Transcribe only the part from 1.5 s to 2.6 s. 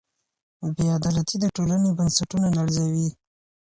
ټولني بنسټونه